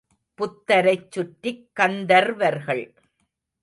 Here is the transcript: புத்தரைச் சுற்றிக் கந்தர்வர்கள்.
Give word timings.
புத்தரைச் 0.37 1.11
சுற்றிக் 1.11 1.69
கந்தர்வர்கள். 1.79 2.85